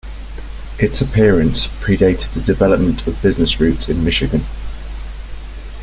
Its 0.79 0.99
appearance 0.99 1.67
predated 1.67 2.33
the 2.33 2.41
development 2.41 3.05
of 3.05 3.21
business 3.21 3.59
routes 3.59 3.87
in 3.87 4.03
Michigan. 4.03 4.43